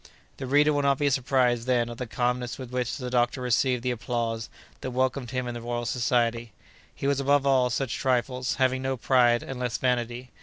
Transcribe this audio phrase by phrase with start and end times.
[0.37, 3.83] The reader will not be surprised, then, at the calmness with which the doctor received
[3.83, 6.53] the applause that welcomed him in the Royal Society.
[6.95, 10.31] He was above all such trifles, having no pride, and less vanity.